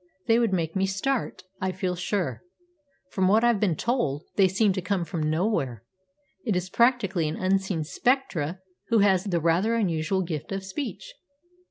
They 0.25 0.39
would 0.39 0.51
make 0.51 0.75
me 0.75 0.87
start, 0.87 1.43
I 1.61 1.71
feel 1.71 1.93
sure. 1.95 2.41
From 3.11 3.27
what 3.27 3.43
I've 3.43 3.59
been 3.59 3.75
told, 3.75 4.23
they 4.35 4.47
seem 4.47 4.73
to 4.73 4.81
come 4.81 5.05
from 5.05 5.29
nowhere. 5.29 5.83
It 6.43 6.55
is 6.55 6.71
practically 6.71 7.27
an 7.29 7.35
unseen 7.35 7.83
spectre 7.83 8.63
who 8.87 8.97
has 9.05 9.25
the 9.25 9.39
rather 9.39 9.75
unusual 9.75 10.23
gift 10.23 10.51
of 10.51 10.65
speech." 10.65 11.13